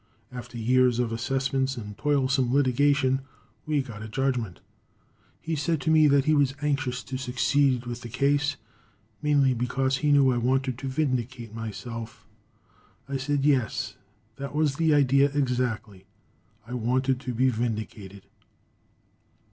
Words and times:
After 0.31 0.57
years 0.57 0.97
of 0.97 1.11
assessments 1.11 1.77
and 1.77 1.95
toilsome 1.95 2.51
litigation, 2.51 3.21
we 3.67 3.83
got 3.83 4.01
a 4.01 4.07
judgment. 4.07 4.59
He 5.39 5.55
said 5.55 5.79
to 5.81 5.91
me 5.91 6.07
that 6.07 6.25
he 6.25 6.33
was 6.33 6.55
anxious 6.59 7.03
to 7.03 7.19
succeed 7.19 7.85
with 7.85 8.01
the 8.01 8.09
case 8.09 8.55
mainly 9.21 9.53
because 9.53 9.97
he 9.97 10.11
knew 10.11 10.31
I 10.33 10.37
Wanted 10.39 10.79
to 10.79 10.87
vindicate 10.87 11.53
myself. 11.53 12.25
I 13.07 13.17
said 13.17 13.45
yes, 13.45 13.95
that 14.37 14.55
was 14.55 14.77
the 14.77 14.91
idea 14.91 15.29
exactly. 15.35 16.07
I 16.65 16.73
wanted 16.73 17.19
to 17.19 17.33
be 17.35 17.49
vindicated. 17.49 18.25